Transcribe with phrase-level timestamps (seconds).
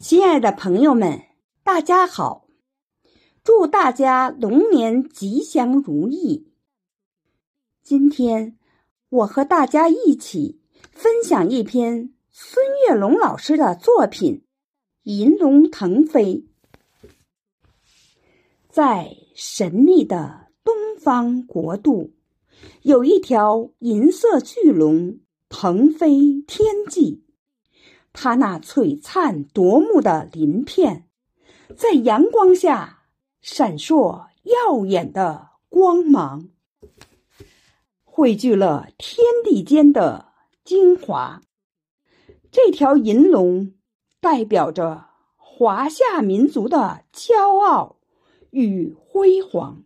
[0.00, 1.22] 亲爱的朋友们，
[1.62, 2.46] 大家好！
[3.42, 6.52] 祝大家龙年吉祥如意。
[7.82, 8.58] 今天
[9.08, 10.60] 我和大家一起
[10.90, 14.42] 分享一篇孙月龙老师的作品
[15.04, 16.44] 《银龙腾飞》。
[18.68, 22.12] 在神秘的东方国度，
[22.82, 27.23] 有一条银色巨龙腾飞天际。
[28.14, 31.06] 它那璀璨夺目的鳞片，
[31.76, 33.02] 在阳光下
[33.42, 36.48] 闪烁耀眼的光芒，
[38.04, 40.28] 汇聚了天地间的
[40.64, 41.42] 精华。
[42.52, 43.74] 这条银龙
[44.20, 45.06] 代表着
[45.36, 47.96] 华夏民族的骄傲
[48.50, 49.82] 与辉煌，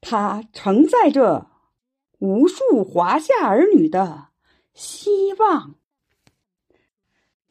[0.00, 1.46] 它承载着
[2.18, 4.30] 无数华夏儿女的
[4.74, 5.76] 希望。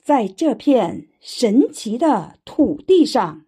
[0.04, 3.46] 在这片神奇的土地上，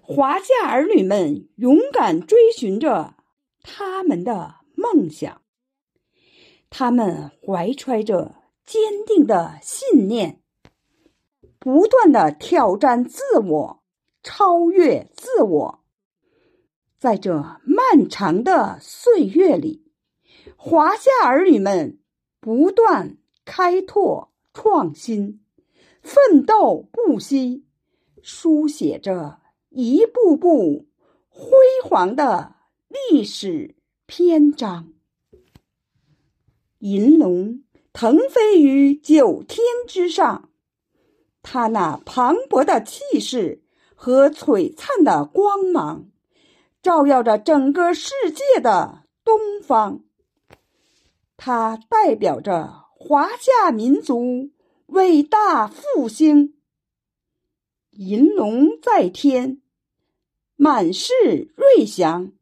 [0.00, 3.14] 华夏儿女们勇敢追寻着
[3.62, 5.40] 他们的梦想。
[6.68, 10.42] 他们怀揣着坚定的信念，
[11.60, 13.82] 不断的挑战自我，
[14.24, 15.84] 超越自我。
[16.98, 19.92] 在这漫长的岁月里，
[20.56, 22.00] 华夏儿女们
[22.40, 25.40] 不断开拓创新。
[26.06, 27.66] 奋斗不息，
[28.22, 29.40] 书写着
[29.70, 30.86] 一步步
[31.28, 31.50] 辉
[31.82, 32.54] 煌的
[33.10, 33.74] 历史
[34.06, 34.92] 篇章。
[36.78, 40.50] 银龙腾飞于九天之上，
[41.42, 43.64] 它那磅礴的气势
[43.96, 46.06] 和璀璨的光芒，
[46.80, 50.04] 照耀着整个世界的东方。
[51.36, 54.52] 它代表着华夏民族。
[54.86, 56.54] 伟大复兴，
[57.90, 59.60] 银龙在天，
[60.54, 62.32] 满是瑞祥。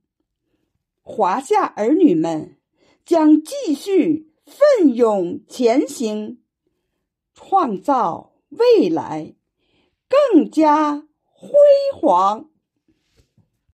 [1.01, 2.57] 华夏儿女们
[3.05, 6.43] 将继续奋勇前行，
[7.35, 9.35] 创造未来
[10.09, 11.53] 更加辉
[11.99, 12.51] 煌。